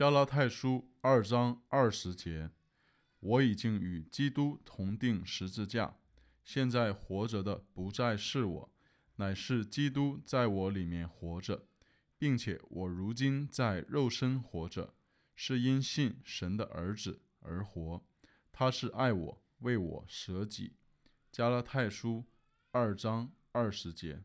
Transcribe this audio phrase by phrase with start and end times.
[0.00, 2.50] 加拉太书二章二十节：
[3.18, 5.98] 我已经与基督同定十字架，
[6.42, 8.72] 现在活着的不再是我，
[9.16, 11.66] 乃是基督在我里面活着，
[12.16, 14.94] 并且我如今在肉身活着，
[15.36, 18.02] 是因信神的儿子而活。
[18.50, 20.76] 他是爱我，为我舍己。
[21.30, 22.24] 加拉太书
[22.70, 24.22] 二章二十节。